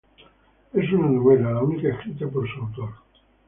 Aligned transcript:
Es 0.73 0.91
una 0.93 1.09
novela, 1.09 1.51
la 1.51 1.61
única 1.61 1.89
escrita 1.89 2.27
por 2.27 2.49
su 2.51 2.59
autor. 2.59 2.89